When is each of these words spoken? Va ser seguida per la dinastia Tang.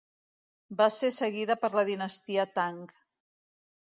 Va 0.79 0.87
ser 0.95 1.09
seguida 1.17 1.57
per 1.65 1.69
la 1.79 1.85
dinastia 1.91 2.45
Tang. 2.57 2.83